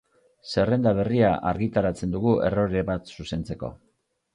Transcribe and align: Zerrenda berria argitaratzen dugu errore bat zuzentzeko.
Zerrenda 0.53 0.93
berria 1.01 1.29
argitaratzen 1.51 2.19
dugu 2.19 2.37
errore 2.51 2.87
bat 2.93 3.17
zuzentzeko. 3.19 3.77